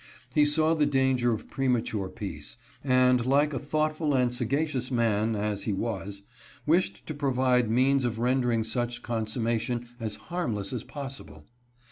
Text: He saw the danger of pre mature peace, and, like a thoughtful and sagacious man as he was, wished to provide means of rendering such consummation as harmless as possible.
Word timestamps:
He 0.33 0.45
saw 0.47 0.73
the 0.73 0.87
danger 0.87 1.31
of 1.31 1.47
pre 1.51 1.67
mature 1.67 2.09
peace, 2.09 2.57
and, 2.83 3.23
like 3.23 3.53
a 3.53 3.59
thoughtful 3.59 4.15
and 4.15 4.33
sagacious 4.33 4.89
man 4.89 5.35
as 5.35 5.65
he 5.65 5.73
was, 5.73 6.23
wished 6.65 7.05
to 7.05 7.13
provide 7.13 7.69
means 7.69 8.03
of 8.03 8.17
rendering 8.17 8.63
such 8.63 9.03
consummation 9.03 9.89
as 9.99 10.15
harmless 10.15 10.73
as 10.73 10.83
possible. 10.83 11.45